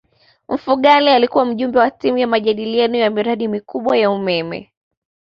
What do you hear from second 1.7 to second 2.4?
wa timu ya